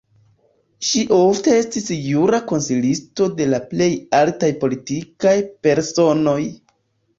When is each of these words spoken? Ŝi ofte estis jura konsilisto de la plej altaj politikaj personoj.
Ŝi 0.91 1.01
ofte 1.17 1.53
estis 1.63 1.91
jura 2.05 2.39
konsilisto 2.53 3.29
de 3.41 3.49
la 3.53 3.61
plej 3.75 3.91
altaj 4.23 4.51
politikaj 4.67 5.37
personoj. 5.69 6.39